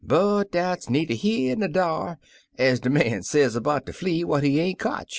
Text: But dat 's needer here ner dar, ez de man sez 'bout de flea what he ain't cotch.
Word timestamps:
But 0.03 0.51
dat 0.51 0.81
's 0.81 0.89
needer 0.89 1.13
here 1.13 1.55
ner 1.55 1.67
dar, 1.67 2.17
ez 2.57 2.79
de 2.79 2.89
man 2.89 3.21
sez 3.21 3.53
'bout 3.59 3.85
de 3.85 3.93
flea 3.93 4.23
what 4.23 4.41
he 4.41 4.59
ain't 4.59 4.79
cotch. 4.79 5.09